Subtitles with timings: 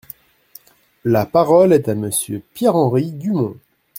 [1.05, 3.55] La parole est à Monsieur Pierre-Henri Dumont.